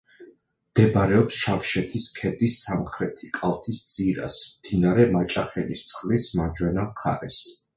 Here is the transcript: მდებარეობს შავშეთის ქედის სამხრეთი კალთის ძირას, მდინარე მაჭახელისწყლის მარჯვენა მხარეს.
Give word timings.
მდებარეობს 0.69 1.35
შავშეთის 1.41 2.07
ქედის 2.15 2.57
სამხრეთი 2.69 3.29
კალთის 3.39 3.83
ძირას, 3.93 4.41
მდინარე 4.55 5.07
მაჭახელისწყლის 5.17 6.35
მარჯვენა 6.41 6.91
მხარეს. 6.91 7.45